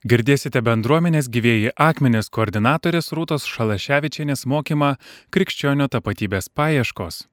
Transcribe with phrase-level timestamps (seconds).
[0.00, 4.94] Girdėsite bendruomenės gyvėjai akmenės koordinatorės Rūtos Šalaševičianės mokymą
[5.28, 7.26] Krikščionio tapatybės paieškos.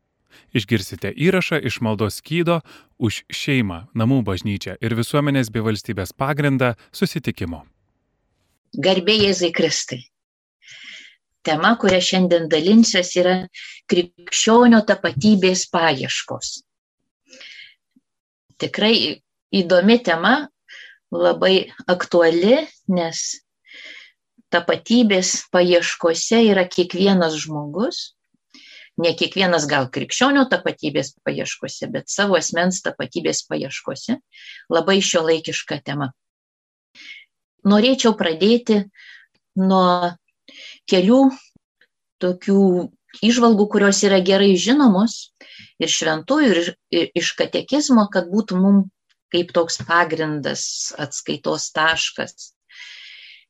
[0.52, 2.58] Išgirsite įrašą iš maldos skydo
[3.00, 7.64] už šeimą, namų bažnyčią ir visuomenės bei valstybės pagrindą susitikimo.
[8.76, 10.02] Garbė Jėzai Kristai.
[11.48, 13.38] Tema, kurią šiandien dalinsiuos, yra
[13.88, 16.52] krikščionio tapatybės paieškos.
[18.60, 19.24] Tikrai
[19.56, 20.36] įdomi tema,
[21.14, 23.24] labai aktuali, nes
[24.54, 28.18] tapatybės paieškose yra kiekvienas žmogus
[28.98, 34.18] ne kiekvienas gal krikščionio tapatybės paieškose, bet savo asmens tapatybės paieškose.
[34.74, 36.12] Labai šio laikiška tema.
[37.68, 38.82] Norėčiau pradėti
[39.60, 40.14] nuo
[40.90, 41.22] kelių
[42.24, 42.62] tokių
[43.28, 45.18] išvalgų, kurios yra gerai žinomos
[45.82, 46.52] ir šventųjų,
[46.94, 48.94] ir iš katekizmo, kad būtų mums
[49.34, 52.54] kaip toks pagrindas, atskaitos taškas.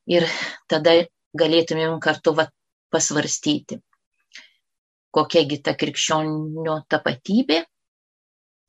[0.08, 0.26] Ir
[0.72, 0.96] tada
[1.38, 2.48] galėtumėm kartu va,
[2.94, 3.82] pasvarstyti
[5.18, 7.62] kokiagi ta krikščionio tapatybė,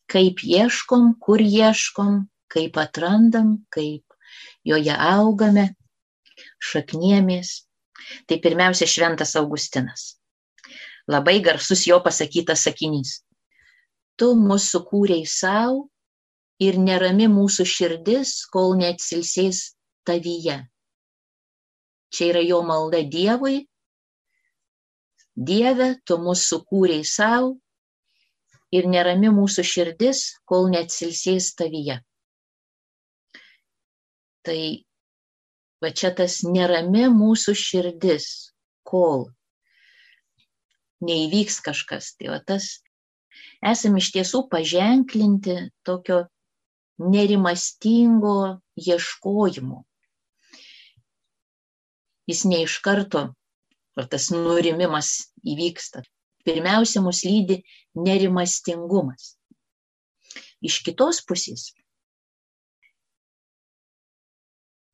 [0.09, 4.17] kaip ieškom, kur ieškom, kaip atrandam, kaip
[4.65, 5.69] joje augame,
[6.71, 7.65] šakniemės.
[8.31, 10.15] Tai pirmiausia šventas Augustinas.
[11.11, 13.19] Labai garsus jo pasakytas sakinys.
[14.17, 15.89] Tu mūsų kūrei savo
[16.63, 19.63] ir nerami mūsų širdis, kol neatsilsės
[20.09, 20.61] tavyje.
[22.15, 23.63] Čia yra jo malda Dievui
[25.39, 27.53] Dieve, tu mus sukūrei savo
[28.75, 32.01] ir nerami mūsų širdis, kol neatsilsės tavyje.
[34.43, 34.61] Tai
[35.85, 38.27] va čia tas nerami mūsų širdis,
[38.83, 39.29] kol
[41.07, 42.17] neįvyks kažkas.
[42.19, 42.73] Tai va tas
[43.63, 46.25] esame iš tiesų paženklinti tokio
[46.99, 49.83] nerimastingo ieškojimo.
[52.29, 53.29] Jis ne iš karto
[53.99, 56.05] ar tas nurimimas įvyksta.
[56.47, 57.59] Pirmiausia, mus lydi
[57.99, 59.35] nerimastingumas.
[60.65, 61.69] Iš kitos pusės,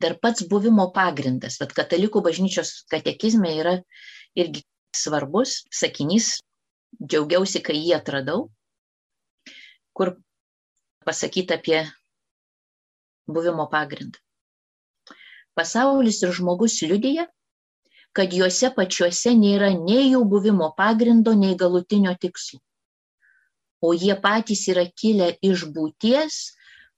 [0.03, 3.78] dar pats buvimo pagrindas, bet katalikų bažnyčios katekizme yra
[4.37, 4.64] irgi
[4.97, 6.34] svarbus sakinys,
[7.00, 8.48] džiaugiausi, kai jį atradau,
[9.97, 10.16] kur
[11.06, 11.81] pasakyta apie
[13.26, 14.19] buvimo pagrindą.
[15.54, 17.28] Pasaulis ir žmogus liudyja,
[18.15, 22.60] kad juose pačiuose nėra nei jų buvimo pagrindo, nei galutinio tikslo.
[23.84, 26.41] O jie patys yra kilę iš būties,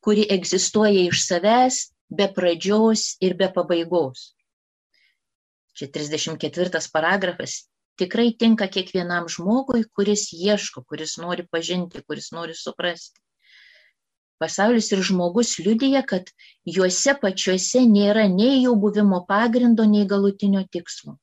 [0.04, 1.80] kuri egzistuoja iš savęs
[2.18, 4.32] be pradžios ir be pabaigos.
[5.76, 7.64] Čia 34 paragrafas
[8.00, 13.20] tikrai tinka kiekvienam žmogui, kuris ieško, kuris nori pažinti, kuris nori suprasti.
[14.42, 16.28] Pasaulis ir žmogus liudyja, kad
[16.68, 21.16] juose pačiuose nėra nei jų buvimo pagrindo, nei galutinio tikslo.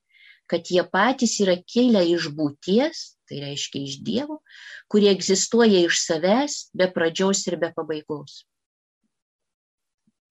[0.50, 4.40] Kad jie patys yra kilę iš būties, tai reiškia iš Dievo,
[4.92, 8.44] kurie egzistuoja iš savęs be pradžios ir be pabaigos.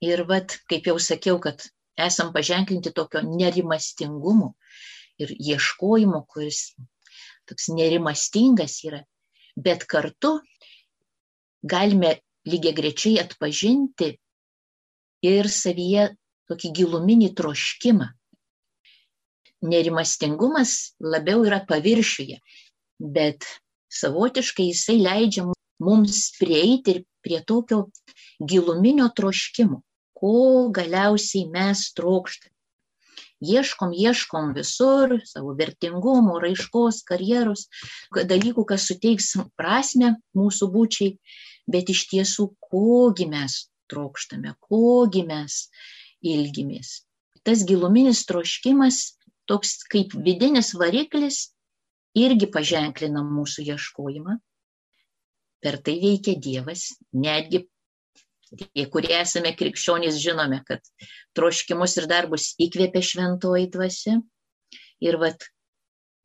[0.03, 1.63] Ir vad, kaip jau sakiau, kad
[1.99, 4.53] esam paženklinti tokio nerimastingumo
[5.23, 6.73] ir ieškojimo, kuris
[7.47, 9.03] toks nerimastingas yra,
[9.55, 10.41] bet kartu
[11.63, 12.17] galime
[12.49, 14.11] lygiai grečiai atpažinti
[15.27, 16.11] ir savyje
[16.51, 18.09] tokį giluminį troškimą.
[19.63, 22.41] Nerimastingumas labiau yra paviršiuje,
[22.99, 23.47] bet
[23.93, 25.47] savotiškai jisai leidžia
[25.83, 27.85] mums prieiti ir prie tokio
[28.41, 29.83] giluminio troškimo,
[30.19, 30.35] ko
[30.75, 32.51] galiausiai mes trokštame.
[33.43, 37.65] Ieškom, ieškom visur savo vertingumo, raiškos, karjeros,
[38.15, 41.17] dalykų, kas suteiks prasme mūsų būčiai,
[41.71, 45.67] bet iš tiesų, kogi mes trokštame, kogi mes
[46.23, 47.03] ilgimės.
[47.43, 49.19] Tas giluminis troškimas,
[49.51, 51.51] toks kaip vidinis variklis,
[52.19, 54.39] irgi paženklina mūsų ieškojimą.
[55.63, 57.65] Per tai veikia Dievas, netgi
[58.59, 60.83] tie, kurie esame krikščionys, žinome, kad
[61.39, 64.19] troškimus ir darbus įkvėpia šventoji dvasia.
[65.03, 65.47] Ir vat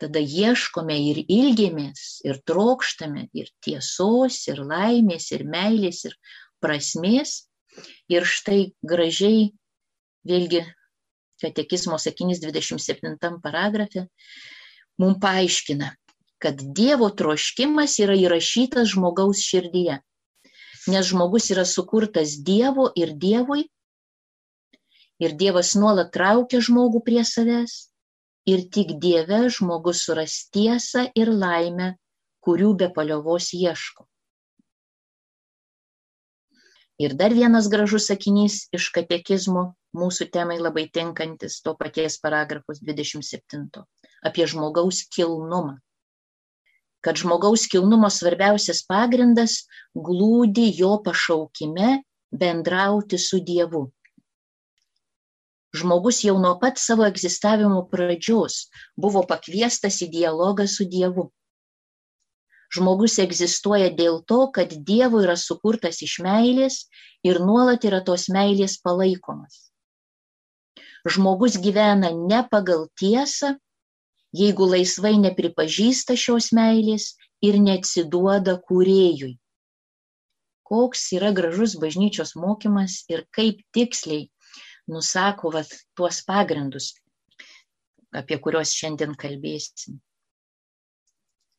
[0.01, 6.17] tada ieškome ir ilgėmės, ir trokštame, ir tiesos, ir laimės, ir meilės, ir
[6.63, 7.43] prasmės.
[8.09, 9.51] Ir štai gražiai,
[10.25, 10.63] vėlgi,
[11.41, 14.07] katekizmo sakinys 27 paragrafe,
[14.97, 15.91] mums paaiškina,
[16.41, 19.99] kad Dievo troškimas yra įrašytas žmogaus širdyje.
[20.87, 23.67] Nes žmogus yra sukurtas Dievo ir Dievui.
[25.21, 27.86] Ir Dievas nuolat traukia žmogų prie savęs
[28.47, 31.95] ir tik Dieve žmogus suras tiesą ir laimę,
[32.47, 34.07] kurių be paliovos ieško.
[36.97, 39.67] Ir dar vienas gražus sakinys iš katekizmo,
[39.97, 43.83] mūsų temai labai tinkantis, to paties paragrafus 27,
[44.25, 45.75] apie žmogaus kilnumą.
[47.05, 49.59] Kad žmogaus kilnumo svarbiausias pagrindas
[49.93, 51.99] glūdi jo pašaukime
[52.33, 53.83] bendrauti su Dievu.
[55.77, 58.55] Žmogus jau nuo pat savo egzistavimo pradžios
[59.05, 61.27] buvo pakviestas į dialogą su Dievu.
[62.75, 66.79] Žmogus egzistuoja dėl to, kad Dievo yra sukurtas iš meilės
[67.29, 69.67] ir nuolat yra tos meilės palaikomas.
[71.07, 73.53] Žmogus gyvena ne pagal tiesą,
[74.35, 77.13] jeigu laisvai nepripažįsta šios meilės
[77.47, 79.37] ir neatsiduoda kūrėjui.
[80.67, 84.27] Koks yra gražus bažnyčios mokymas ir kaip tiksliai
[84.91, 86.93] nusako vat, tuos pagrindus,
[88.15, 89.99] apie kuriuos šiandien kalbėsim.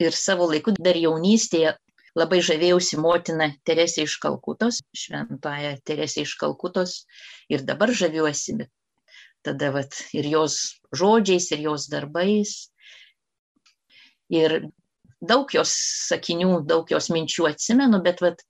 [0.03, 1.75] Ir savo laiku dar jaunystėje
[2.19, 7.03] labai žavėjausi motina Teresė iš Kalkutos, šventąją Teresė iš Kalkutos
[7.53, 8.71] ir dabar žaviuosi, bet
[9.47, 10.59] tada vat, ir jos
[10.95, 12.55] žodžiais, ir jos darbais.
[14.29, 14.71] Ir
[15.25, 15.73] daug jos
[16.09, 18.43] sakinių, daug jos minčių atsimenu, bet vat,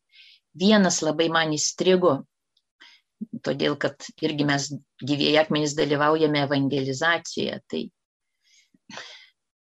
[0.59, 2.19] vienas labai man įstrigo
[3.45, 4.69] todėl kad irgi mes
[5.03, 7.59] gyvėjai akmenys dalyvaujame evangelizacijoje.
[7.71, 7.83] Tai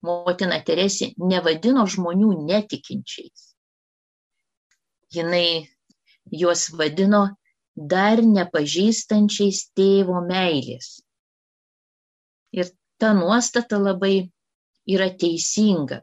[0.07, 3.47] motina Teresė nevadino žmonių netikinčiais.
[5.11, 5.67] Jinai
[6.31, 7.23] juos vadino
[7.75, 10.99] dar nepažįstančiais tėvo meilės.
[12.51, 14.31] Ir ta nuostata labai
[14.87, 16.01] yra teisinga.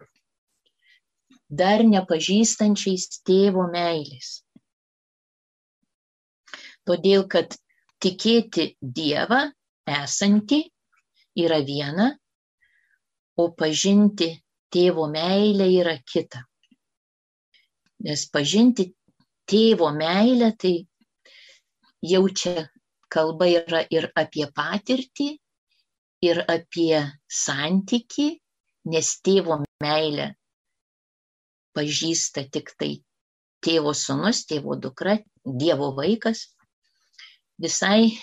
[1.48, 4.42] Dar nepažįstančiais tėvo meilės.
[6.88, 7.56] Todėl, kad
[8.04, 8.64] tikėti
[8.98, 9.40] Dievą
[9.94, 10.60] esantį
[11.44, 12.06] yra viena,
[13.42, 14.28] o pažinti
[14.74, 16.42] tėvo meilę yra kita.
[18.06, 18.88] Nes pažinti
[19.50, 20.74] tėvo meilę, tai
[22.12, 22.66] jau čia
[23.12, 25.28] kalba yra ir apie patirtį,
[26.24, 28.30] ir apie santyki,
[28.92, 30.32] nes tėvo meilę
[31.78, 32.94] pažįsta tik tai
[33.62, 35.18] tėvo sunus, tėvo dukra,
[35.48, 36.40] Dievo vaikas
[37.58, 38.18] visai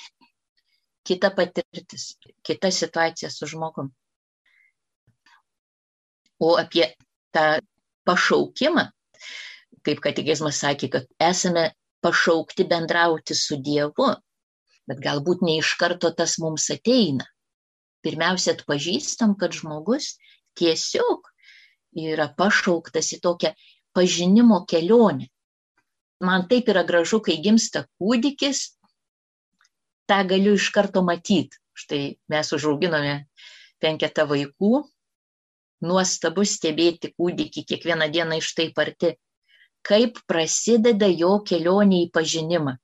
[1.05, 3.91] kita patirtis, kita situacija su žmogum.
[6.39, 6.89] O apie
[7.35, 7.59] tą
[8.07, 8.89] pašaukimą,
[9.85, 11.69] kaip katekizmas sakė, kad esame
[12.03, 14.09] pašaukti bendrauti su Dievu,
[14.89, 17.25] bet galbūt ne iš karto tas mums ateina.
[18.05, 20.13] Pirmiausia, atpažįstam, kad žmogus
[20.59, 21.25] tiesiog
[22.05, 23.53] yra pašauktas į tokią
[23.95, 25.29] pažinimo kelionę.
[26.25, 28.75] Man taip yra gražu, kai gimsta kūdikis
[30.09, 31.57] tą galiu iš karto matyti.
[31.75, 33.15] Štai mes užauginome
[33.83, 34.85] penketą vaikų,
[35.85, 39.11] nuostabu stebėti kūdikį kiekvieną dieną iš taip arti,
[39.85, 42.77] kaip prasideda jo kelionė į pažinimą.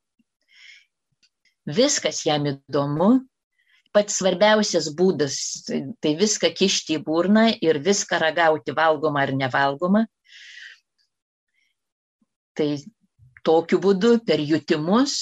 [1.71, 3.11] Viskas jam įdomu,
[3.95, 5.37] pats svarbiausias būdas
[6.01, 10.05] tai, viską kišti į burną ir viską ragauti valgoma ar nevalgoma.
[12.57, 12.69] Tai
[13.47, 15.15] tokiu būdu per jutimus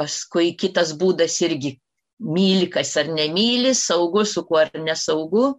[0.00, 1.76] paskui kitas būdas irgi
[2.20, 5.50] myli, kas ar nemyli, saugu, su kuo ar nesaugu,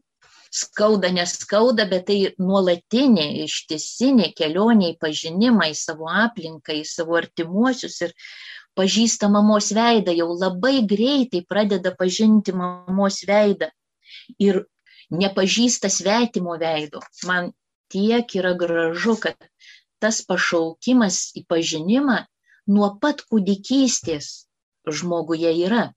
[0.52, 8.02] skauda, neskauda, bet tai nuolatinė, ištisinė kelionė į pažinimą, į savo aplinką, į savo artimuosius
[8.08, 8.16] ir
[8.78, 13.72] pažįsta mamos veidą, jau labai greitai pradeda pažinti mamos veidą
[14.40, 14.66] ir
[15.12, 17.02] nepažįsta svetimo veido.
[17.28, 17.52] Man
[17.92, 19.40] tiek yra gražu, kad
[20.02, 22.22] tas pašaukimas į pažinimą
[22.70, 24.30] nuo pat kūdikystės
[24.88, 25.90] žmoguje yra.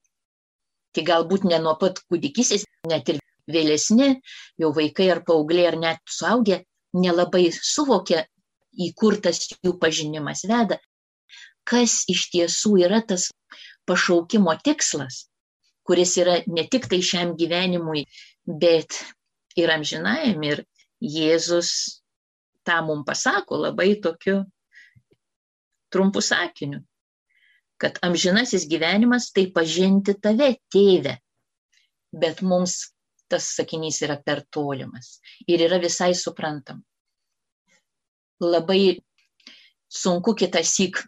[0.94, 4.20] Tai galbūt ne nuo pat kūdikystės, net ir vėlesni,
[4.60, 6.62] jau vaikai ar paaugliai ar net suaugę
[6.94, 8.24] nelabai suvokia,
[8.74, 10.80] į kur tas jų pažinimas veda,
[11.68, 13.28] kas iš tiesų yra tas
[13.88, 15.26] pašaukimo tikslas,
[15.86, 18.06] kuris yra ne tik tai šiam gyvenimui,
[18.46, 19.02] bet
[19.56, 20.42] ir amžinajam.
[20.42, 20.64] Ir
[21.04, 21.70] Jėzus
[22.64, 24.42] tą mums pasako labai tokiu
[25.94, 26.82] trumpu sakiniu,
[27.80, 31.18] kad amžinasis gyvenimas tai pažinti tave, tėvę.
[32.14, 32.76] Bet mums
[33.30, 35.18] tas sakinys yra per tolimas
[35.50, 36.82] ir yra visai suprantam.
[38.42, 39.00] Labai
[39.88, 41.00] sunku kitas įk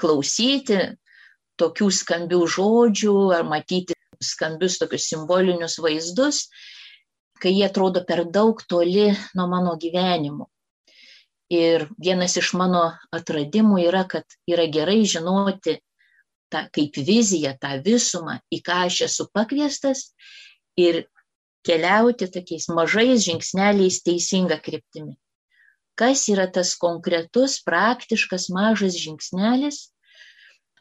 [0.00, 0.78] klausyti
[1.60, 6.46] tokių skambių žodžių ar matyti skambius tokius simbolinius vaizdus,
[7.40, 10.50] kai jie atrodo per daug toli nuo mano gyvenimo.
[11.52, 15.76] Ir vienas iš mano atradimų yra, kad yra gerai žinoti
[16.50, 20.08] tą kaip viziją, tą visumą, į ką aš esu pakviestas
[20.78, 21.04] ir
[21.66, 25.14] keliauti tokiais mažais žingsneliais teisinga kryptimi.
[25.96, 29.78] kas yra tas konkretus, praktiškas, mažas žingsnelis,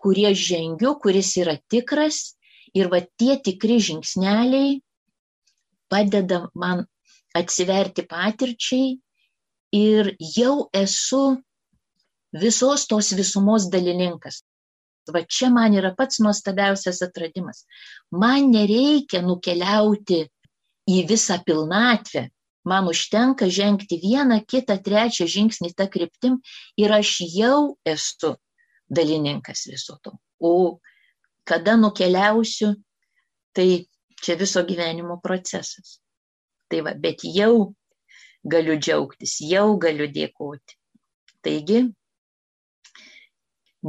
[0.04, 2.36] kurį aš žengiu, kuris yra tikras
[2.76, 4.82] ir va tie tikri žingsneliai
[5.88, 6.84] padeda man
[7.36, 8.98] atsiverti patirčiai
[9.74, 11.38] ir jau esu
[12.36, 14.44] visos tos visumos dalininkas.
[15.14, 17.66] Va čia man yra pats nuostabiausias atradimas.
[18.12, 20.26] Man nereikia nukeliauti
[20.90, 22.30] į visą pilnatvę.
[22.66, 26.40] Man užtenka žengti vieną, kitą, trečią žingsnį tą kryptim
[26.82, 28.34] ir aš jau esu
[28.90, 30.16] dalininkas viso to.
[30.42, 30.80] O
[31.46, 32.74] kada nukeliausiu,
[33.54, 33.86] tai
[34.18, 36.00] čia viso gyvenimo procesas.
[36.68, 37.76] Tai va, bet jau
[38.54, 40.78] galiu džiaugtis, jau galiu dėkoti.
[41.46, 41.82] Taigi,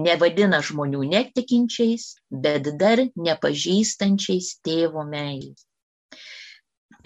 [0.07, 5.65] nevadina žmonių netikinčiais, bet dar nepažįstančiais tėvo meilės.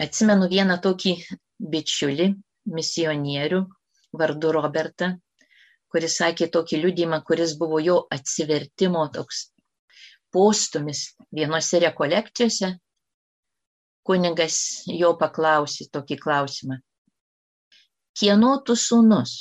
[0.01, 1.15] Atsimenu vieną tokį
[1.73, 2.27] bičiulį,
[2.77, 3.61] misionierių,
[4.17, 5.11] vardu Robertą,
[5.91, 9.49] kuris sakė tokį liudymą, kuris buvo jo atsivertimo toks
[10.31, 12.71] postumis vienose rekolekcijose.
[14.07, 14.55] Kuningas
[14.89, 16.79] jo paklausė tokį klausimą.
[18.19, 19.35] Kieno tu sūnus?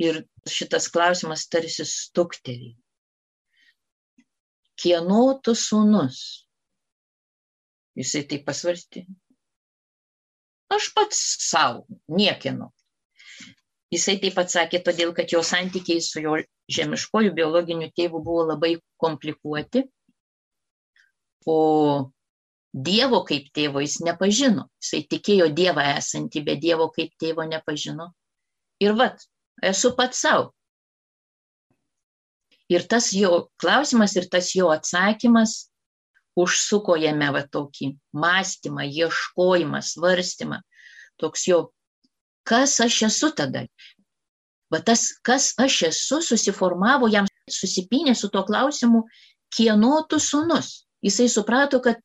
[0.00, 2.74] Ir šitas klausimas tarsi stuktelį.
[4.80, 6.20] Kieno tu sūnus?
[8.00, 9.04] Jisai tai pasvarstė.
[10.70, 12.70] Aš pats savo, niekino.
[13.90, 16.36] Jisai taip pat sakė, todėl kad jo santykiai su jo
[16.70, 19.82] žemiškojų biologiniu tėvu buvo labai komplikuoti,
[21.50, 21.56] o
[22.70, 24.68] Dievo kaip tėvo jis nepažino.
[24.82, 28.12] Jisai tikėjo Dievą esantį, bet Dievo kaip tėvo nepažino.
[28.80, 29.24] Ir vat,
[29.62, 30.52] esu pats savo.
[32.70, 35.70] Ir tas jo klausimas ir tas jo atsakymas
[36.38, 40.60] užsuko jame va tokį mąstymą, ieškojimą, svarstymą.
[41.20, 41.58] Toks jo,
[42.46, 43.64] kas aš esu tada.
[44.70, 49.02] Va tas, kas aš esu, susiformavo jam, susipinė su tuo klausimu,
[49.50, 50.86] kieno tu sunus.
[51.02, 51.98] Jisai suprato, kad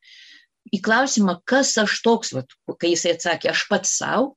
[0.73, 2.45] į klausimą, kas aš toks, va,
[2.79, 4.35] kai jisai atsakė, aš pats savo,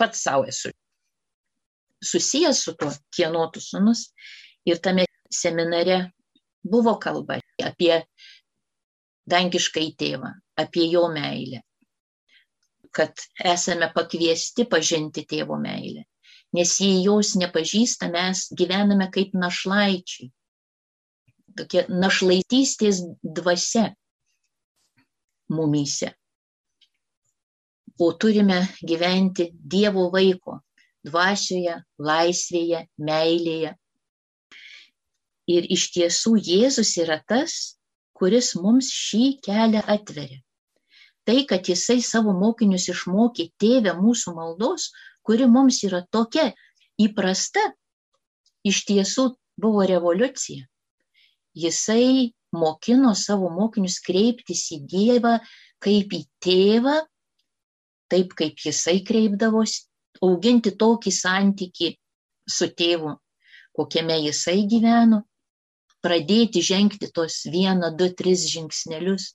[0.00, 0.72] pats savo esu
[2.00, 4.12] susijęs su tuo, kieno tu sunus.
[4.64, 6.10] Ir tame seminare
[6.62, 8.02] buvo kalba apie
[9.28, 11.62] dangiškai tėvą, apie jo meilę,
[12.92, 13.12] kad
[13.44, 16.04] esame pakviesti pažinti tėvo meilę.
[16.56, 20.30] Nes jei jos nepažįsta, mes gyvename kaip našlaičiai.
[21.58, 23.90] Tokia našlaitystės dvasia
[25.48, 26.12] mumyse.
[27.98, 30.60] O turime gyventi Dievo vaiko
[31.06, 33.74] dvasioje, laisvėje, meilėje.
[35.48, 37.78] Ir iš tiesų Jėzus yra tas,
[38.18, 40.42] kuris mums šį kelią atveria.
[41.28, 44.90] Tai, kad jisai savo mokinius išmokė tėvę mūsų maldos,
[45.22, 46.50] kuri mums yra tokia
[47.00, 47.62] įprasta,
[48.64, 49.28] iš tiesų
[49.60, 50.64] buvo revoliucija.
[51.58, 55.38] Jisai mokino savo mokinius kreiptis į Dievą
[55.84, 56.96] kaip į tėvą,
[58.10, 59.84] taip kaip jisai kreipdavosi,
[60.24, 61.92] auginti tokį santyki
[62.48, 63.14] su tėvu,
[63.76, 65.22] kokiame jisai gyveno,
[66.02, 69.34] pradėti žengti tos vieną, du, tris žingsnelius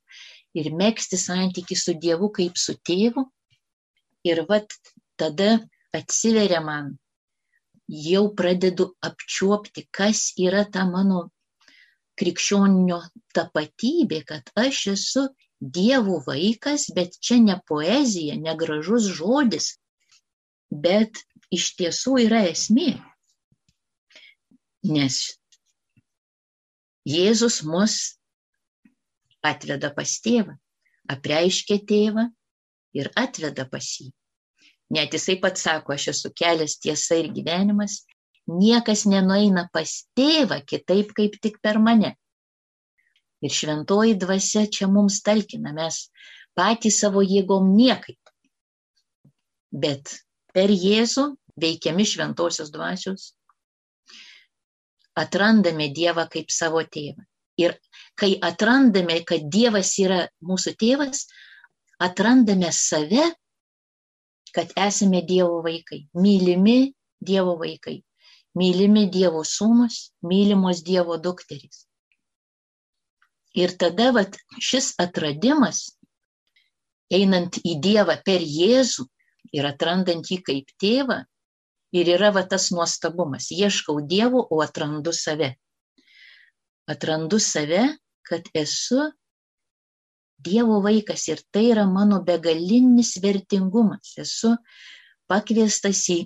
[0.57, 3.27] ir mėgsti santyki su Dievu kaip su tėvu.
[4.23, 4.71] Ir vat
[5.19, 5.57] tada
[5.93, 6.93] atsiveria man,
[7.87, 11.29] jau pradedu apčiuopti, kas yra ta mano
[12.19, 12.99] krikščionio
[13.35, 15.27] tapatybė, kad aš esu
[15.63, 19.69] Dievo vaikas, bet čia ne poezija, ne gražus žodis,
[20.67, 21.21] bet
[21.55, 22.97] iš tiesų yra esmė.
[24.83, 25.21] Nes
[27.07, 27.95] Jėzus mus
[29.43, 30.57] atveda pas tėvą,
[31.11, 32.27] apreiškia tėvą
[32.95, 34.11] ir atveda pas jį.
[34.93, 38.03] Net jisai pats sako, aš esu kelias tiesa ir gyvenimas,
[38.49, 42.15] niekas nenueina pas tėvą kitaip kaip tik per mane.
[43.43, 46.07] Ir šventoji dvasia čia mums talkina, mes
[46.55, 48.19] patys savo jėgom niekaip.
[49.73, 50.19] Bet
[50.53, 53.33] per Jėzų veikiami šventosios dvasios
[55.17, 57.25] atrandame Dievą kaip savo tėvą.
[57.61, 57.75] Ir
[58.17, 61.27] kai atrandame, kad Dievas yra mūsų tėvas,
[62.01, 63.27] atrandame save,
[64.53, 67.99] kad esame Dievo vaikai, mylimi Dievo vaikai,
[68.59, 71.85] mylimi Dievo sūnus, mylimos Dievo dukterys.
[73.53, 75.85] Ir tada vat, šis atradimas,
[77.13, 79.05] einant į Dievą per Jėzų
[79.53, 81.21] ir atrandant jį kaip tėvą,
[81.93, 83.51] Ir yra va tas nuostabumas.
[83.53, 85.53] Ieškau Dievo, o atrandu save.
[86.89, 87.83] Atrandu save,
[88.25, 89.11] kad esu
[90.43, 94.15] Dievo vaikas ir tai yra mano begalinis vertingumas.
[94.17, 94.55] Esu
[95.29, 96.17] pakviestas į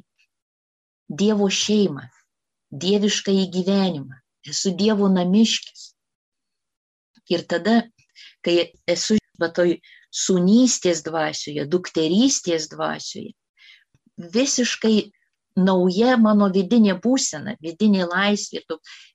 [1.19, 2.07] Dievo šeimą,
[2.71, 4.19] dievišką įgyvenimą.
[4.47, 5.93] Esu Dievo namiškis.
[7.27, 7.81] Ir tada,
[8.43, 9.77] kai esu va toj
[10.13, 13.33] sunystės dvasioje, dukterystės dvasioje,
[14.17, 15.11] visiškai
[15.57, 18.63] nauja mano vidinė būsena, vidinė laisvė,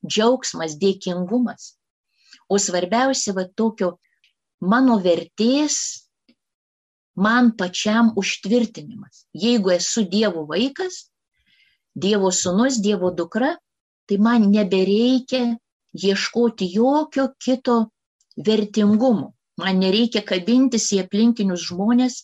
[0.05, 1.77] džiaugsmas, dėkingumas.
[2.49, 3.97] O svarbiausia, va tokio
[4.61, 6.09] mano vertės
[7.17, 9.27] man pačiam užtvirtinimas.
[9.33, 11.12] Jeigu esu Dievo vaikas,
[11.95, 13.57] Dievo sunus, Dievo dukra,
[14.09, 15.57] tai man nebereikia
[15.93, 17.77] ieškoti jokio kito
[18.37, 19.33] vertingumo.
[19.61, 22.23] Man nereikia kabintis į aplinkinius žmonės,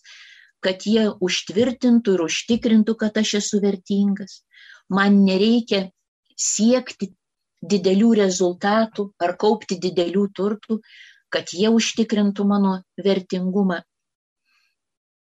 [0.64, 4.40] kad jie užtvirtintų ir užtikrintų, kad aš esu vertingas.
[4.88, 5.90] Man nereikia
[6.38, 7.12] siekti
[7.60, 10.80] didelių rezultatų ar kaupti didelių turtų,
[11.28, 13.82] kad jie užtikrintų mano vertingumą.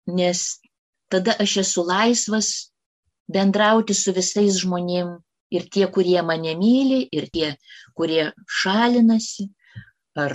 [0.08, 0.60] Nes
[1.12, 2.70] tada aš esu laisvas
[3.28, 7.54] bendrauti su visais žmonėmis ir tie, kurie mane myli, ir tie,
[7.96, 8.32] kurie
[8.62, 9.48] šalinasi,
[10.20, 10.34] ar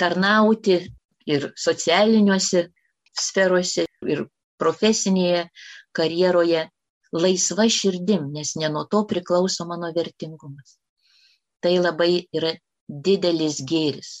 [0.00, 0.76] tarnauti
[1.30, 2.66] ir socialiniuose
[3.20, 4.24] sferuose, ir
[4.60, 5.48] profesinėje
[5.96, 6.68] karjeroje
[7.12, 10.78] laisva širdim, nes ne nuo to priklauso mano vertingumas.
[11.60, 12.54] Tai labai yra
[12.88, 14.12] didelis gėris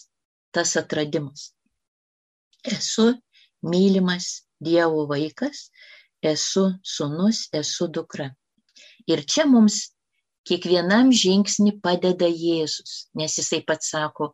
[0.52, 1.52] tas atradimas.
[2.66, 3.14] Esu
[3.62, 5.70] mylimas Dievo vaikas,
[6.22, 8.30] esu sunus, esu dukra.
[9.08, 9.90] Ir čia mums
[10.48, 14.32] kiekvienam žingsnį padeda Jėzus, nes jisai pats sako,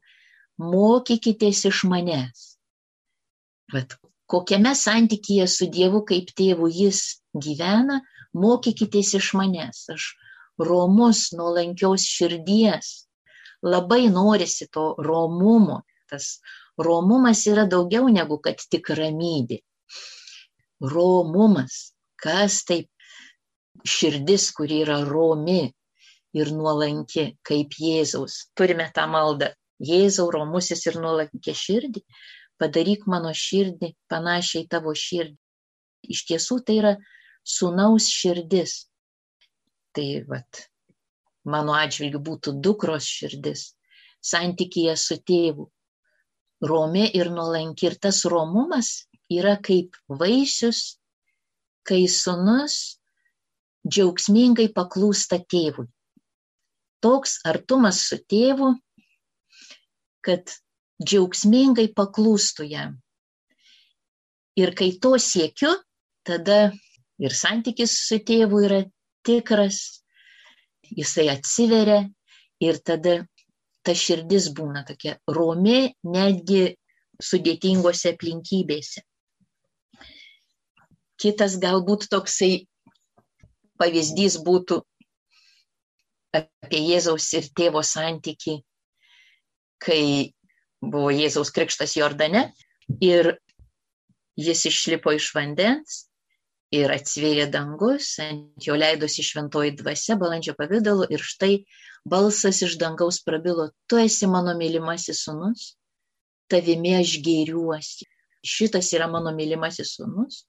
[0.58, 2.44] mokykitės iš manęs.
[3.72, 3.96] Vat,
[4.30, 7.02] kokiame santykėje su Dievu kaip tėvu jis
[7.34, 8.00] gyvena,
[8.34, 9.86] mokykitės iš manęs.
[9.94, 10.12] Aš
[10.58, 12.92] romus, nuolankiaus širdies.
[13.66, 16.36] Labai norisi to romumo, tas
[16.78, 19.62] romumas yra daugiau negu kad tik ramybė.
[20.83, 22.90] Romumas, kas taip
[23.87, 25.73] širdis, kuri yra romi
[26.37, 28.47] ir nuolanki, kaip Jėzaus.
[28.59, 29.52] Turime tą maldą.
[29.87, 32.00] Jėzau, romusis ir nuolankė širdį,
[32.61, 35.36] padaryk mano širdį panašiai tavo širdį.
[36.15, 36.93] Iš tiesų tai yra
[37.45, 38.86] sunaus širdis.
[39.97, 40.62] Tai vat,
[41.45, 43.67] mano atžvilgiu būtų dukros širdis,
[44.25, 45.69] santykėje su tėvu
[46.65, 47.91] romi ir nuolanki.
[47.91, 50.99] Ir tas romumas yra kaip vaisius,
[51.86, 52.99] kai sunus
[53.86, 55.86] džiaugsmingai paklūsta tėvui.
[57.02, 58.73] Toks artumas su tėvu,
[60.26, 60.50] kad
[61.02, 62.97] džiaugsmingai paklūstų jam.
[64.56, 65.75] Ir kai to siekiu,
[66.26, 66.73] tada
[67.23, 68.80] ir santykis su tėvu yra
[69.26, 70.02] tikras,
[70.89, 72.06] jisai atsiveria
[72.62, 73.21] ir tada
[73.86, 76.73] ta širdis būna tokia romi netgi
[77.23, 79.04] sudėtingose aplinkybėse.
[81.20, 82.66] Kitas galbūt toksai
[83.80, 84.80] pavyzdys būtų
[86.36, 88.58] apie Jėzaus ir tėvo santyki,
[89.80, 90.32] kai
[90.82, 92.50] buvo Jėzaus krikštas Jordane
[93.00, 93.36] ir
[94.36, 96.02] jis išlipo iš vandens
[96.74, 101.52] ir atsivėrė dangus, ant jo leidosi šventoji dvasia balandžio pavydalu ir štai
[102.04, 105.74] balsas iš dangaus prabilo, tu esi mano mylimasis sunus,
[106.50, 108.06] tavimi aš gėriuosi.
[108.46, 110.44] Šitas yra mano mylimasis sunus,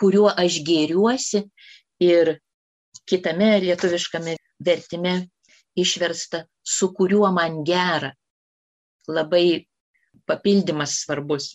[0.00, 1.44] kuriuo aš gėriuosi
[2.04, 2.38] ir
[3.08, 5.14] kitame lietuviškame vertime
[5.76, 8.12] išversta, su kuriuo man gera.
[9.08, 9.66] Labai
[10.28, 11.54] papildymas svarbus.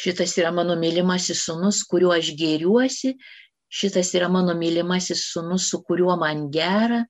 [0.00, 3.14] Šitas yra mano mylimasis sunus, kuriuo aš gėriuosi,
[3.68, 7.02] šitas yra mano mylimasis sunus, su kuriuo man gera,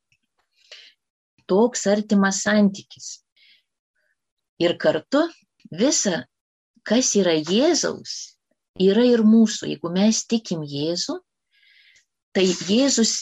[1.50, 3.20] toks artimas santykis.
[4.60, 5.26] Ir kartu
[5.72, 6.24] visa,
[6.84, 8.39] kas yra Jėzaus,
[8.78, 9.72] yra ir mūsų.
[9.72, 11.18] Jeigu mes tikim Jėzų,
[12.36, 13.20] tai Jėzus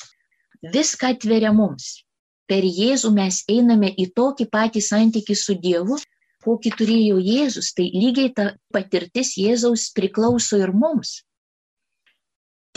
[0.63, 2.05] viską atveria mums.
[2.49, 5.99] Per Jėzų mes einame į tokį patį santykį su Dievu,
[6.45, 7.73] kokį turėjo Jėzus.
[7.77, 11.23] Tai lygiai ta patirtis Jėzaus priklauso ir mums.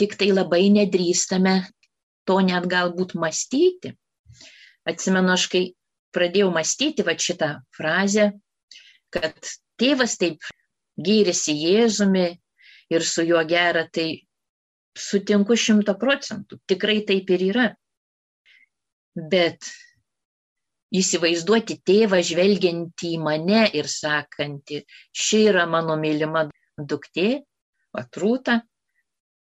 [0.00, 1.62] Tik tai labai nedrįstame
[2.28, 3.96] to net galbūt mąstyti
[4.88, 5.62] atsimenu, aš kai
[6.14, 8.32] pradėjau mąstyti va šitą frazę,
[9.14, 9.36] kad
[9.80, 10.42] tėvas taip
[11.00, 12.26] gyrėsi Jėzumi
[12.92, 14.22] ir su juo gera, tai
[14.98, 17.68] sutinku šimto procentų, tikrai taip ir yra.
[19.16, 19.68] Bet
[20.92, 27.42] įsivaizduoti tėvą žvelgiantį į mane ir sakantį, ši yra mano mylima duktė,
[27.96, 28.60] atrūta,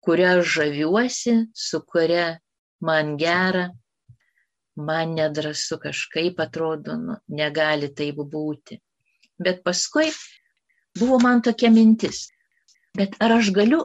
[0.05, 2.39] kurią žaviuosi, su kuria
[2.85, 3.69] man gera,
[4.79, 8.79] man nedrasu kažkaip atrodo, nu, negali taip būti.
[9.39, 10.09] Bet paskui
[10.99, 12.27] buvo man tokia mintis,
[12.99, 13.83] bet ar aš galiu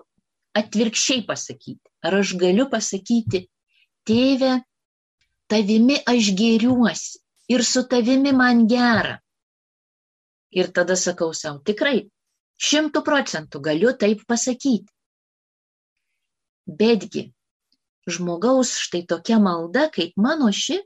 [0.58, 1.86] atvirkščiai pasakyti?
[2.04, 3.44] Ar aš galiu pasakyti,
[4.08, 4.56] tėve,
[5.50, 7.20] tavimi aš gėriuosi
[7.54, 9.18] ir su tavimi man gera.
[10.54, 12.04] Ir tada sakau savo, tikrai,
[12.60, 14.90] šimtų procentų galiu taip pasakyti.
[16.64, 17.26] Betgi,
[18.08, 20.78] žmogaus štai tokia malda, kaip mano ši,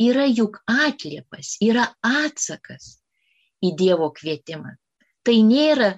[0.00, 2.96] yra juk atliepas, yra atsakas
[3.62, 4.72] į Dievo kvietimą.
[5.22, 5.92] Tai nėra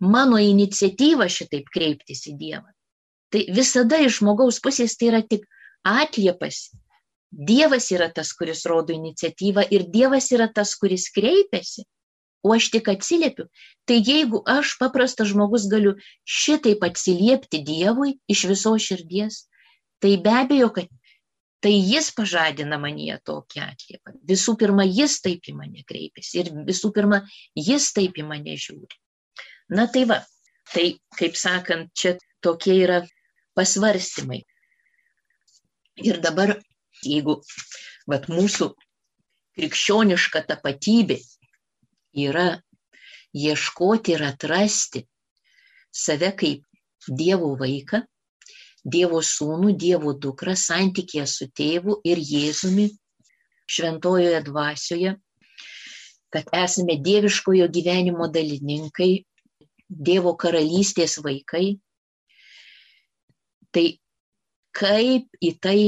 [0.00, 2.70] mano iniciatyva šitaip kreiptis į Dievą.
[3.32, 5.46] Tai visada iš žmogaus pusės tai yra tik
[5.86, 6.68] atliepas.
[7.30, 11.84] Dievas yra tas, kuris rodo iniciatyvą ir Dievas yra tas, kuris kreipiasi
[12.46, 13.48] o aš tik atsiliepiu,
[13.88, 15.96] tai jeigu aš paprastas žmogus galiu
[16.38, 19.46] šitaip atsiliepti Dievui iš viso širdies,
[20.02, 20.92] tai be abejo, kad
[21.64, 24.14] tai jis pažadina manyje tokį atliepą.
[24.30, 27.24] Visų pirma, jis taip į mane kreipiasi ir visų pirma,
[27.58, 29.00] jis taip į mane žiūri.
[29.68, 30.20] Na tai va,
[30.72, 33.00] tai kaip sakant, čia tokie yra
[33.58, 34.44] pasvarstymai.
[36.06, 36.54] Ir dabar,
[37.02, 37.40] jeigu
[38.06, 38.70] vat, mūsų
[39.56, 41.18] krikščioniška tapatybė
[42.26, 42.46] yra
[43.36, 45.06] ieškoti ir atrasti
[45.92, 46.62] save kaip
[47.06, 48.02] Dievo vaiką,
[48.86, 52.88] Dievo sūnų, Dievo dukrą santykėje su tėvu ir Jėzumi
[53.66, 55.14] šventojoje dvasioje,
[56.30, 59.24] kad esame dieviškojo gyvenimo dalininkai,
[59.88, 61.76] Dievo karalystės vaikai.
[63.72, 63.86] Tai
[64.76, 65.80] kaip į tai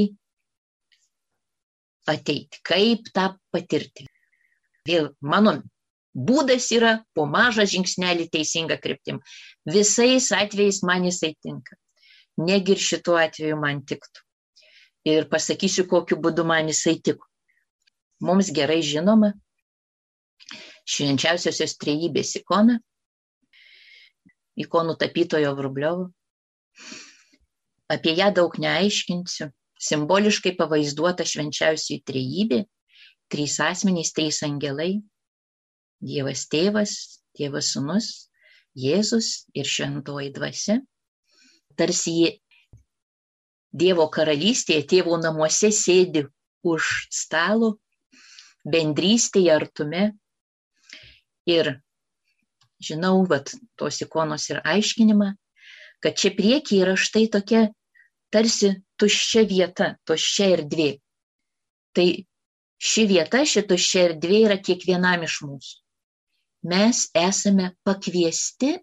[2.08, 4.06] ateiti, kaip tą patirti.
[4.88, 5.58] Vėl mano
[6.14, 9.20] būdas yra po mažą žingsnelį teisinga kryptim.
[9.68, 11.76] Visais atvejais man jisai tinka.
[12.38, 14.24] Negi ir šituo atveju man tiktų.
[15.08, 17.26] Ir pasakysiu, kokiu būdu man jisai tiko.
[18.24, 19.32] Mums gerai žinoma
[20.88, 22.78] švenčiausiosios trejybės ikona,
[24.64, 26.08] ikonų tapytojo Vrubliovo.
[27.88, 29.50] Apie ją daug neaiškinsiu.
[29.78, 32.64] Simboliškai pavaizduota švenčiausiai trejybė,
[33.30, 34.98] trys asmenys, trys angelai,
[36.02, 36.92] Dievas tėvas,
[37.38, 38.08] Dievas sunus,
[38.78, 40.78] Jėzus ir šventoji dvasia.
[41.78, 42.30] Tarsi jie
[43.74, 46.24] Dievo karalystėje, tėvo namuose sėdi
[46.66, 47.76] už stalo,
[48.66, 50.04] bendrystėje artume.
[51.48, 51.76] Ir
[52.82, 55.32] žinau, bet tos ikonos ir aiškinimą,
[56.04, 57.66] kad čia priekyje yra štai tokia
[58.34, 60.92] tarsi tuščia vieta, tuščia erdvė.
[61.96, 62.08] Tai
[62.90, 65.76] ši vieta, ši tuščia erdvė yra kiekvienam iš mūsų
[66.62, 68.78] mes esame pakviesti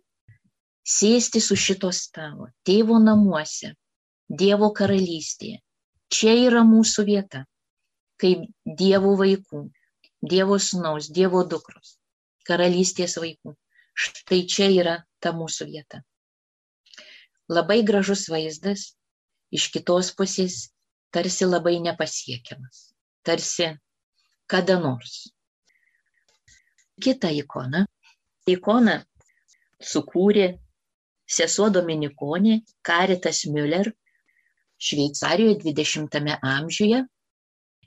[0.86, 3.74] sėsti su šito stalo, tėvo namuose,
[4.26, 5.60] Dievo karalystėje.
[6.10, 7.44] Čia yra mūsų vieta,
[8.22, 9.68] kaip Dievo vaikų,
[10.22, 11.98] Dievo sunaus, Dievo dukros,
[12.48, 13.54] karalystės vaikų.
[13.96, 16.02] Štai čia yra ta mūsų vieta.
[17.50, 18.90] Labai gražus vaizdas,
[19.54, 20.66] iš kitos pusės
[21.16, 22.90] tarsi labai nepasiekiamas,
[23.24, 23.72] tarsi
[24.52, 25.24] kada nors
[27.02, 27.86] kitą ikoną.
[28.46, 29.00] Ikoną
[29.82, 30.48] sukūrė
[31.26, 33.90] sesuo Dominikonė Karitas Müller
[34.78, 37.02] Šveicarijoje 20-ame amžiuje.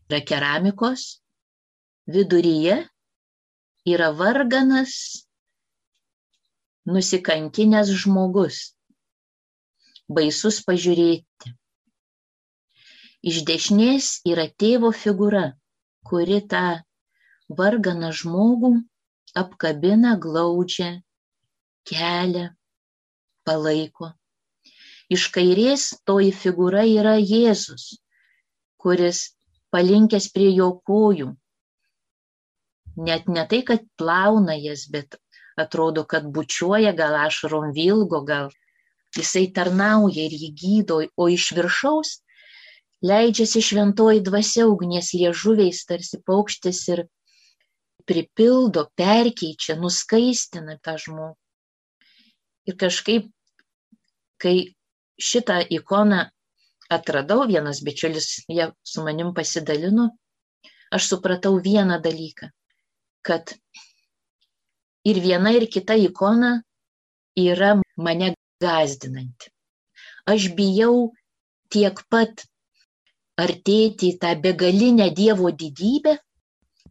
[0.09, 1.21] Yra keramikos,
[2.09, 2.79] viduryje
[3.93, 4.95] yra varganas,
[6.89, 8.59] nusikankinęs žmogus,
[10.09, 11.55] baisus pažiūrėti.
[13.29, 15.45] Iš dešinės yra tėvo figūra,
[16.09, 16.67] kuri tą
[17.61, 18.73] varganą žmogų
[19.43, 20.91] apkabina glaudžia,
[21.89, 22.53] kelia,
[23.45, 24.13] palaiko.
[25.13, 27.99] Iš kairės toji figūra yra Jėzus,
[28.81, 29.23] kuris
[29.75, 31.33] palinkęs prie jo kojų.
[33.09, 35.17] Net ne tai, kad plauna jas, bet
[35.59, 38.51] atrodo, kad bučiuoja, gal ašarom vilgo, gal
[39.17, 42.19] jisai tarnauja ir jį gydo, o iš viršaus
[43.05, 47.05] leidžiasi šventoji dvasia ugnies liežuviais, tarsi paukštis ir
[48.09, 51.37] pripildo, perkeičia, nuskaistina tą žmogų.
[52.69, 53.29] Ir kažkaip,
[54.41, 54.75] kai
[55.19, 56.27] šitą ikoną
[56.93, 60.11] atradau, vienas bičiulis ją su manim pasidalino,
[60.93, 62.51] aš supratau vieną dalyką,
[63.23, 63.55] kad
[65.11, 66.53] ir viena, ir kita ikona
[67.39, 69.51] yra mane gazdinanti.
[70.33, 71.13] Aš bijau
[71.73, 72.45] tiek pat
[73.39, 76.19] artėti į tą begalinę Dievo didybę,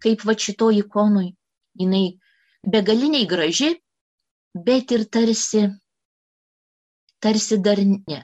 [0.03, 1.33] kaip va šito ikonui.
[1.77, 2.15] Jis
[2.73, 3.69] begaliniai graži,
[4.67, 5.67] bet ir tarsi,
[7.21, 8.21] tarsi dar ne.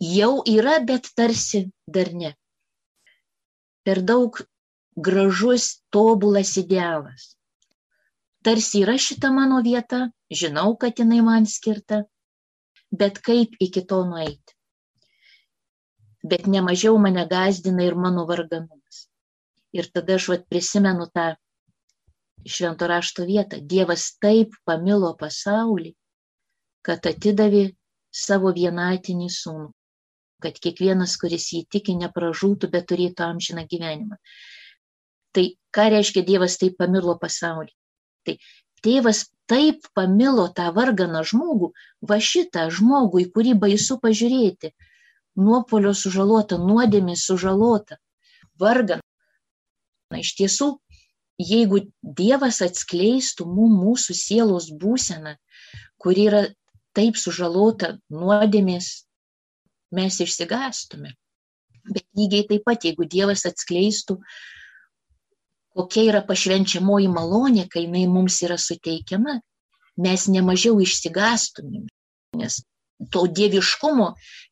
[0.00, 2.34] Jau yra, bet tarsi dar ne.
[3.84, 4.42] Per daug
[4.96, 7.34] gražus, tobulas idealas.
[8.44, 12.02] Tarsi yra šita mano vieta, žinau, kad jinai man skirta,
[12.92, 14.56] bet kaip iki to nueiti.
[16.24, 19.06] Bet nemažiau mane gazdina ir mano varganumas.
[19.72, 21.24] Ir tada aš vat, prisimenu tą
[22.44, 23.60] švento rašto vietą.
[23.60, 25.94] Dievas taip pamilo pasaulį,
[26.84, 27.70] kad atidavė
[28.14, 29.70] savo vienatinį sūnų,
[30.44, 34.20] kad kiekvienas, kuris jį tiki, nepražūtų, bet turėtų amžiną gyvenimą.
[35.34, 37.72] Tai ką reiškia Dievas taip pamilo pasaulį?
[38.24, 38.36] Tai
[38.84, 41.70] tėvas taip pamilo tą varganą žmogų,
[42.08, 44.72] va šitą žmogų, į kurį baisu pažiūrėti,
[45.36, 47.98] nuopolio sužalota, nuodėmė sužalota,
[48.60, 49.02] vargan.
[50.12, 50.68] Na, iš tiesų,
[51.40, 55.36] jeigu Dievas atskleistų mums mūsų sielos būseną,
[55.98, 56.42] kuri yra
[56.94, 59.04] taip sužalota nuodėmės,
[59.94, 61.14] mes išsigastume.
[61.84, 64.20] Bet lygiai taip pat, jeigu Dievas atskleistų
[65.74, 69.40] kokia yra pašvenčiamoji malonė, kai jinai mums yra suteikiama,
[70.06, 71.88] mes nemažiau išsigastumėm.
[72.38, 72.60] Nes
[73.14, 74.08] to dieviškumo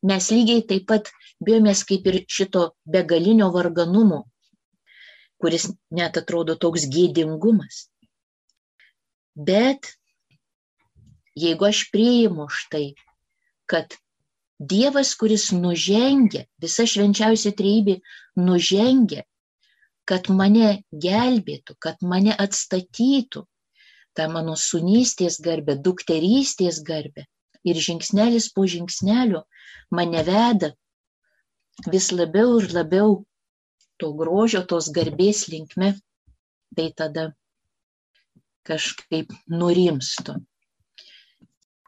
[0.09, 1.09] mes lygiai taip pat
[1.43, 4.23] bijomės kaip ir šito begalinio varganumo,
[5.41, 7.87] kuris net atrodo toks gėdingumas.
[9.35, 9.91] Bet
[11.39, 12.93] jeigu aš priimu štai,
[13.65, 13.97] kad
[14.63, 17.97] Dievas, kuris nužengia, visa švenčiausia treibė
[18.39, 19.23] nužengia
[20.09, 23.45] kad mane gelbėtų, kad mane atstatytų,
[24.13, 27.25] tą mano sunystės garbę, dukterystės garbę.
[27.63, 29.45] Ir žingsnelis po žingsnelio
[29.91, 30.73] mane veda
[31.93, 33.21] vis labiau ir labiau
[33.97, 35.93] to grožio, tos garbės linkme,
[36.75, 37.31] tai tada
[38.67, 40.35] kažkaip nurimstu.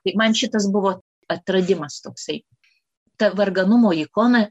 [0.05, 0.99] Tai man šitas buvo
[1.31, 2.43] atradimas toksai.
[3.17, 4.45] Ta varganumo ikona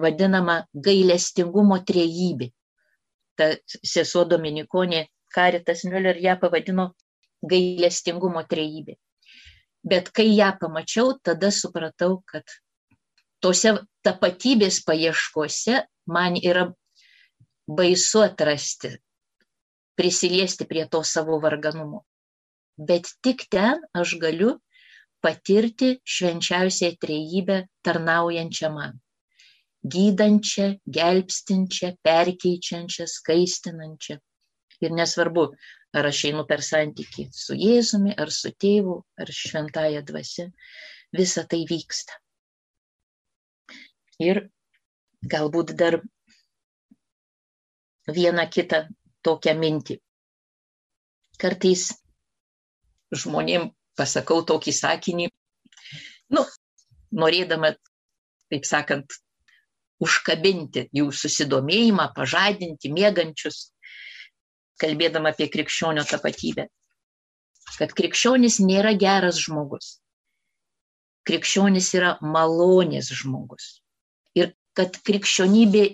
[0.00, 2.50] vadinama gailestingumo trejybė.
[3.36, 6.92] Ta sesuo Dominikonė Karitas Müller ją pavadino
[7.48, 8.96] gailestingumo trejybė.
[9.82, 12.44] Bet kai ją pamačiau, tada supratau, kad
[13.42, 13.74] tose
[14.06, 16.68] tapatybės paieškose man yra
[17.66, 18.92] baisu atrasti,
[19.98, 22.04] prisiliesti prie to savo varganumo.
[22.78, 24.54] Bet tik ten aš galiu
[25.22, 29.00] patirti švenčiausią trejybę tarnaujančią man
[29.84, 34.18] gydančią, gelbstinčią, perkeičiančią, skaistinančią.
[34.82, 35.46] Ir nesvarbu,
[35.94, 40.48] ar aš einu per santyki su Jėzumi, ar su tėvu, ar šventąją dvasia,
[41.14, 42.18] visa tai vyksta.
[44.22, 44.46] Ir
[45.34, 46.00] galbūt dar
[48.10, 48.86] vieną kitą
[49.22, 49.98] tokią mintį.
[51.38, 51.88] Kartais
[53.12, 55.28] žmonėm pasakau tokį sakinį,
[56.34, 56.44] nu,
[57.12, 57.74] norėdama,
[58.50, 59.18] taip sakant,
[60.02, 63.70] užkabinti jų susidomėjimą, pažadinti mėgančius,
[64.82, 66.66] kalbėdama apie krikščionio tapatybę.
[67.78, 69.96] Kad krikščionis nėra geras žmogus.
[71.28, 73.78] Krikščionis yra malonės žmogus.
[74.34, 75.84] Ir kad krikščionybė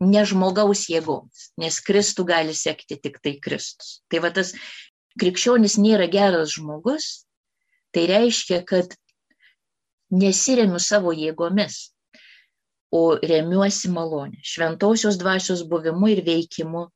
[0.00, 4.00] ne žmogaus jėgoms, nes Kristų gali sekti tik tai Kristus.
[4.08, 4.54] Tai va tas
[5.20, 7.26] krikščionis nėra geras žmogus,
[7.92, 8.96] tai reiškia, kad
[10.12, 11.90] nesiremiu savo jėgomis,
[12.94, 16.86] o remiuosi malonė, šventosios dvasios buvimu ir veikimu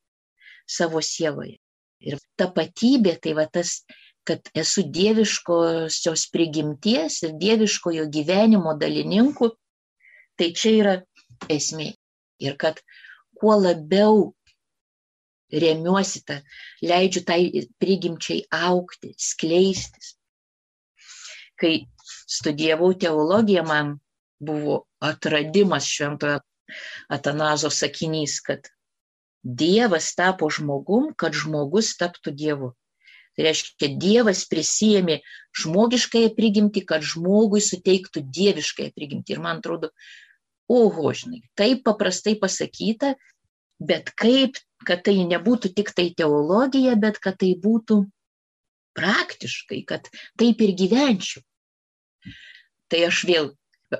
[0.67, 1.57] savo sieloje.
[2.01, 3.81] Ir tapatybė tai va tas,
[4.25, 9.51] kad esu dieviškosios prigimties ir dieviškojo gyvenimo dalininku,
[10.37, 10.95] tai čia yra
[11.49, 11.91] esmė.
[12.41, 12.79] Ir kad
[13.37, 14.31] kuo labiau
[15.51, 16.39] remiuosi tą,
[16.81, 20.15] leidžiu tai prigimčiai aukti, skleistis.
[21.59, 21.85] Kai
[22.25, 23.97] studijavau teologiją, man
[24.41, 26.39] buvo atradimas šventojo
[27.11, 28.69] Atanazo sakinys, kad
[29.43, 32.69] Dievas tapo žmogum, kad žmogus taptų Dievu.
[33.35, 35.21] Tai reiškia, Dievas prisijėmė
[35.61, 39.35] žmogiškąją prigimtį, kad žmogui suteiktų dieviškąją prigimtį.
[39.35, 39.91] Ir man atrodo,
[40.71, 43.15] oho, žinai, taip paprastai pasakyta,
[43.81, 48.03] bet kaip, kad tai nebūtų tik tai teologija, bet kad tai būtų
[48.99, 51.41] praktiškai, kad taip ir gyvenčiau.
[52.91, 53.53] Tai aš vėl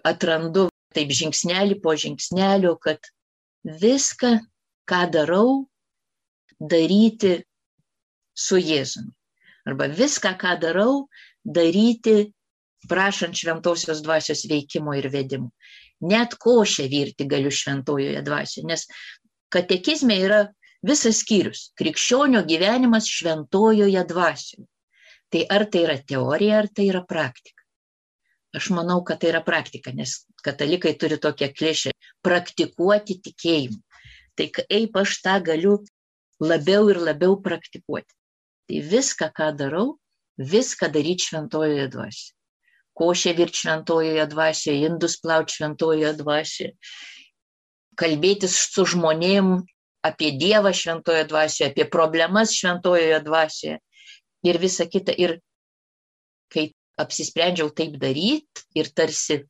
[0.03, 2.99] atrandu taip žingsnelį po žingsnelio, kad
[3.63, 4.37] viską,
[4.89, 5.65] ką darau,
[6.59, 7.39] daryti
[8.35, 9.11] su Jėzumi.
[9.69, 11.05] Arba viską, ką darau,
[11.45, 12.31] daryti
[12.89, 15.51] prašant šventosios dvasios veikimo ir vedimo.
[16.01, 18.87] Net košę virti galiu šventojoje dvasioje, nes
[19.53, 20.41] katekizme yra
[20.81, 24.65] visas skyrius- krikščionio gyvenimas šventojoje dvasioje.
[25.31, 27.60] Tai ar tai yra teorija, ar tai yra praktika.
[28.55, 31.91] Aš manau, kad tai yra praktika, nes katalikai turi tokią klišę-
[32.25, 33.79] praktikuoti tikėjimą.
[34.35, 35.77] Tai kaip aš tą galiu
[36.39, 38.13] labiau ir labiau praktikuoti.
[38.67, 39.97] Tai viską, ką darau,
[40.37, 42.35] viską daryti šventojoje dvasioje.
[42.93, 46.71] košę virti šventojoje dvasioje, indus plauti šventojoje dvasioje,
[47.95, 49.61] kalbėtis su žmonėm
[50.03, 53.79] apie Dievą šventojoje dvasioje, apie problemas šventojoje dvasioje
[54.43, 55.15] ir visa kita.
[55.17, 55.39] Ir
[56.51, 59.41] kai apsisprendžiau taip daryti ir tarsi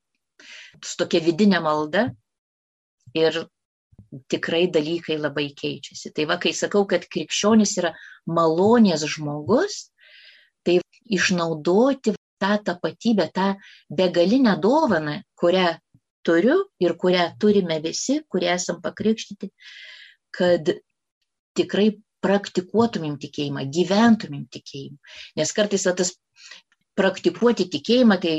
[0.82, 2.10] su tokia vidinė malda
[3.17, 3.43] ir
[4.32, 6.12] tikrai dalykai labai keičiasi.
[6.15, 7.93] Tai va, kai sakau, kad krikščionis yra
[8.27, 9.91] malonės žmogus,
[10.65, 13.54] tai išnaudoti tą tapatybę, tą
[13.89, 15.67] begalinę dovaną, kurią
[16.25, 19.51] turiu ir kurią turime visi, kurie esam pakrikštyti,
[20.36, 20.73] kad
[21.58, 24.97] tikrai praktikuotumėm tikėjimą, gyventumėm tikėjimą.
[25.39, 26.13] Nes kartais va, tas
[26.99, 28.34] praktikuoti tikėjimą, tai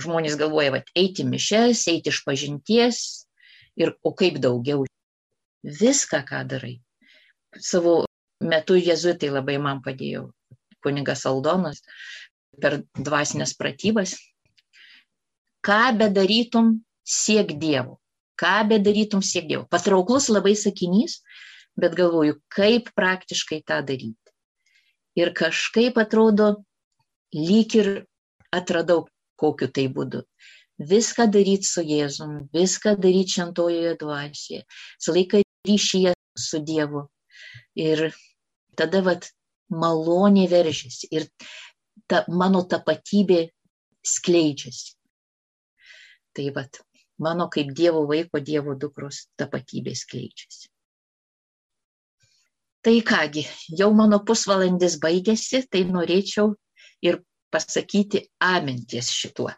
[0.00, 2.98] žmonės galvoja, va, eiti mišes, eiti iš pažinties
[3.80, 4.84] ir o kaip daugiau.
[5.64, 6.74] Viską, ką darai.
[7.56, 8.02] Savo
[8.44, 10.28] metu jezuitai labai man padėjo,
[10.84, 11.80] kunigas Aldonas,
[12.60, 14.16] per dvasinės pratybas.
[15.64, 17.98] Ką bedarytum, siek Dievo.
[18.36, 19.64] Ką bedarytum, siek Dievo.
[19.70, 21.22] Patrauklus labai sakinys,
[21.80, 24.18] bet galvoju, kaip praktiškai tą daryti.
[25.16, 26.64] Ir kažkaip atrodo,
[27.34, 27.88] lyg ir
[28.54, 29.06] atradau
[29.40, 30.22] kokiu tai būdu.
[30.78, 34.64] Viską daryti su Jėzum, viską daryti šentojoje dvasioje,
[34.98, 37.04] visą laiką ryšyje su Dievu.
[37.78, 38.08] Ir
[38.78, 39.28] tada vat
[39.70, 41.28] malonė veržiasi ir
[42.10, 43.46] ta mano tapatybė
[44.04, 44.94] skleidžiasi.
[46.34, 46.82] Tai vat
[47.22, 50.68] mano kaip Dievo vaiko, Dievo dukros tapatybė skleidžiasi.
[52.84, 53.46] Tai kągi,
[53.78, 56.50] jau mano pusvalandis baigėsi, tai norėčiau
[57.04, 57.20] ir
[57.54, 59.52] pasakyti aminties šituo.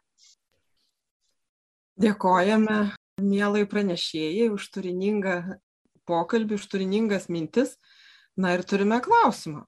[1.97, 2.81] Dėkojame
[3.23, 5.37] mielai pranešėjai už turiningą
[6.09, 7.77] pokalbį, už turiningas mintis.
[8.37, 9.63] Na ir turime klausimą.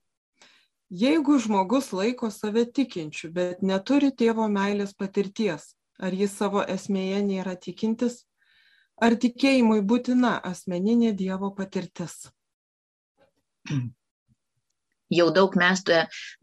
[0.92, 7.54] Jeigu žmogus laiko save tikinčiu, bet neturi tėvo meilės patirties, ar jis savo esmėje nėra
[7.56, 8.22] tikintis,
[9.00, 12.28] ar tikėjimui būtina asmeninė Dievo patirtis?
[15.10, 15.82] jau daug mes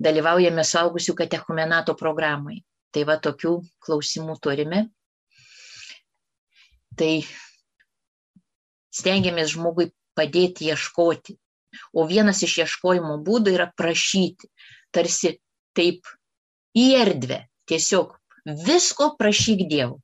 [0.02, 2.64] dalyvaujame saugusių katechumenato programai.
[2.92, 4.86] Tai va tokių klausimų turime.
[6.96, 7.14] Tai
[8.96, 11.36] stengiamės žmogui padėti ieškoti.
[11.92, 14.48] O vienas iš ieškojimo būdų yra prašyti.
[14.96, 15.36] Tarsi
[15.76, 16.08] taip
[16.76, 17.42] į erdvę.
[17.68, 20.00] Tiesiog visko prašyk Dievų.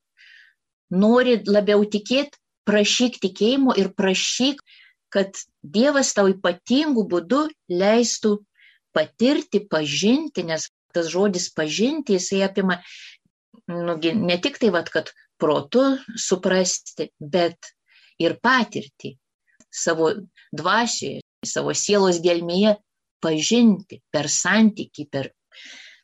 [0.91, 2.35] Nori labiau tikėti,
[2.67, 4.59] prašyk tikėjimo ir prašyk,
[5.11, 8.39] kad Dievas tau ypatingų būdų leistų
[8.95, 12.81] patirti, pažinti, nes tas žodis pažinti, jisai apima
[13.67, 15.83] nu, ne tik tai, vat, kad protu
[16.19, 17.71] suprasti, bet
[18.21, 19.15] ir patirti
[19.71, 20.11] savo
[20.51, 22.75] dvasioje, savo sielos gelmėje
[23.23, 25.31] pažinti per santyki, per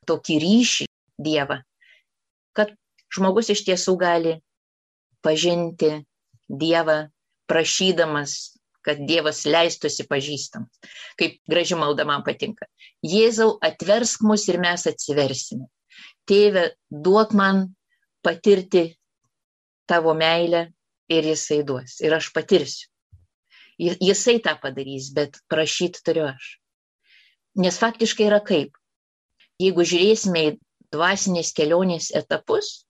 [0.08, 1.58] tokį ryšį Dievą,
[2.54, 2.76] kad
[3.14, 4.36] žmogus iš tiesų gali
[5.26, 5.90] pažinti
[6.48, 7.08] Dievą
[7.50, 8.57] prašydamas
[8.88, 10.94] kad Dievas leistųsi pažįstamas.
[11.20, 12.70] Kaip graži malda man patinka.
[13.04, 15.68] Jėzau, atversk mus ir mes atsiversime.
[16.28, 17.66] Tėve, duok man
[18.24, 18.86] patirti
[19.88, 20.68] tavo meilę
[21.12, 22.00] ir jisai duos.
[22.04, 22.88] Ir aš patirsiu.
[23.78, 26.56] Jisai tą padarys, bet prašyti turiu aš.
[27.62, 28.74] Nes faktiškai yra kaip.
[29.62, 30.56] Jeigu žiūrėsime į
[30.94, 32.88] dvasinės kelionės etapus,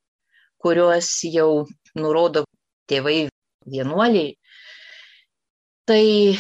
[0.63, 2.43] kuriuos jau nurodo
[2.91, 3.27] tėvai
[3.67, 4.36] vienuoliai,
[5.88, 6.36] Tai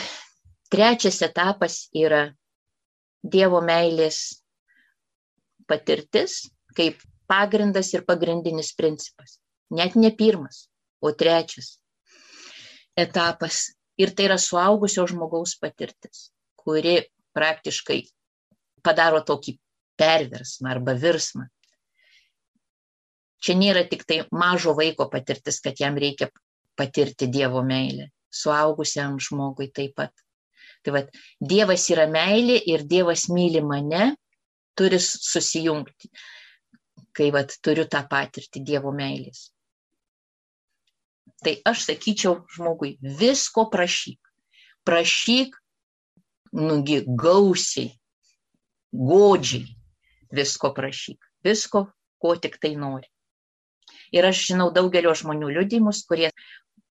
[0.67, 2.25] trečias etapas yra
[3.23, 4.17] Dievo meilės
[5.71, 6.33] patirtis
[6.75, 6.99] kaip
[7.31, 9.37] pagrindas ir pagrindinis principas.
[9.71, 10.65] Net ne pirmas,
[10.99, 11.77] o trečias
[12.99, 13.61] etapas.
[13.95, 16.27] Ir tai yra suaugusio žmogaus patirtis,
[16.59, 16.97] kuri
[17.31, 18.01] praktiškai
[18.83, 19.55] padaro tokį
[19.95, 21.47] perversmą arba virsmą.
[23.39, 26.27] Čia nėra tik tai mažo vaiko patirtis, kad jam reikia
[26.75, 30.13] patirti Dievo meilę suaugusiam žmogui taip pat.
[30.83, 34.13] Tai vad, Dievas yra meilė ir Dievas myli mane,
[34.77, 36.11] turi susijungti,
[37.17, 39.49] kai vad, turiu tą patirtį Dievo meilės.
[41.43, 44.19] Tai aš sakyčiau žmogui, visko prašyk.
[44.87, 45.57] Prašyk,
[46.57, 47.91] nugi gausiai,
[48.93, 49.67] godžiai,
[50.33, 51.19] visko prašyk.
[51.45, 51.87] Visko,
[52.21, 53.09] ko tik tai nori.
[54.15, 56.31] Ir aš žinau daugelio žmonių liudimus, kurie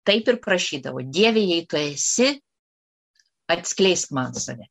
[0.06, 2.30] taip ir prašydavo, Dieve, jei tu esi,
[3.50, 4.68] atskleisk man save.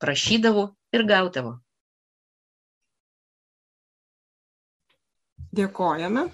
[0.00, 1.56] Prašydavo ir gaudavo.
[5.56, 6.28] Dėkojame.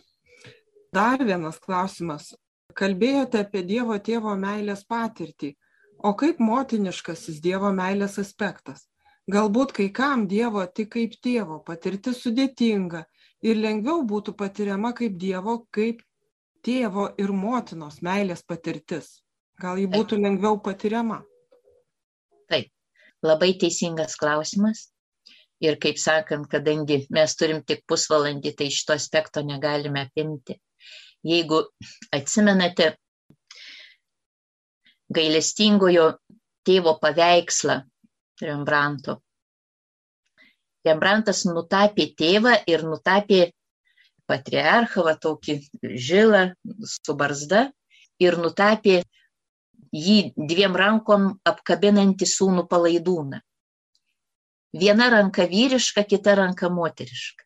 [0.92, 2.34] Dar vienas klausimas.
[2.76, 5.54] Kalbėjote apie Dievo tėvo meilės patirtį.
[6.04, 8.84] O kaip motiniškasis Dievo meilės aspektas?
[9.32, 13.06] Galbūt kai kam Dievo tik kaip tėvo patirtis sudėtinga,
[13.42, 16.02] ir lengviau būtų patiriama kaip Dievo, kaip
[16.66, 19.20] tėvo ir motinos meilės patirtis.
[19.62, 21.22] Gal ji būtų lengviau patiriama?
[22.50, 22.68] Taip,
[23.24, 24.90] labai teisingas klausimas.
[25.64, 30.58] Ir kaip sakant, kadangi mes turim tik pusvalandį, tai šito aspekto negalime apimti.
[31.24, 31.62] Jeigu
[32.12, 32.90] atsimenate
[35.16, 36.10] gailestingojo
[36.66, 37.78] tėvo paveikslą
[38.42, 39.22] Rembranto,
[40.86, 43.40] Rembrantas nutapė tėvą ir nutapė
[44.30, 46.42] patriarchą, va tokį žilą
[46.84, 47.66] su barzda
[48.22, 49.00] ir nutapė
[49.96, 53.40] jį dviem rankom apkabinantį sūnų palaidūną.
[54.76, 57.44] Viena ranka vyriška, kita ranka moteriška.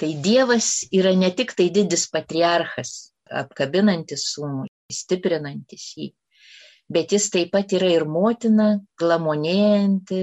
[0.00, 6.08] Tai Dievas yra ne tik tai didis patriarchas, apkabinantis sūnų, stiprinantis jį,
[6.88, 10.22] bet jis taip pat yra ir motina, glamonėjanti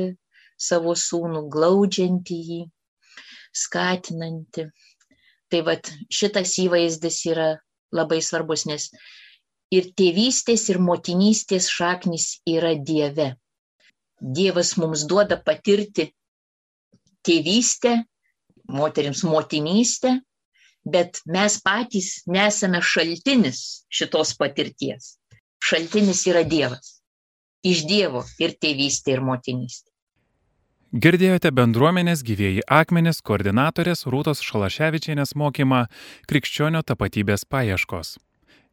[0.57, 2.61] savo sūnų, glaudžianti jį,
[3.53, 4.67] skatinanti.
[5.51, 7.47] Tai vad šitas įvaizdis yra
[7.95, 8.89] labai svarbus, nes
[9.71, 13.33] ir tėvystės, ir motinystės šaknis yra Dieve.
[14.19, 16.09] Dievas mums duoda patirti
[17.27, 17.93] tėvystę,
[18.67, 20.17] moteriams motinystę,
[20.87, 25.15] bet mes patys nesame šaltinis šitos patirties.
[25.63, 26.97] Šaltinis yra Dievas.
[27.67, 29.91] Iš Dievo ir tėvystė, ir motinystė.
[30.97, 35.83] Girdėjote bendruomenės gyvėjai akmenis koordinatorės Rūtos Šalaševičienės mokymą
[36.25, 38.15] Krikščionio tapatybės paieškos.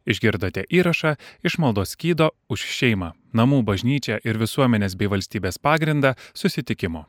[0.09, 1.11] Išgirdote įrašą
[1.45, 7.05] iš maldos skydo už šeimą, namų bažnyčią ir visuomenės bei valstybės pagrindą susitikimo.